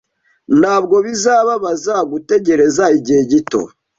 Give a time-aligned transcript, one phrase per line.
[0.59, 3.61] Ntabwo bizababaza gutegereza igihe gito.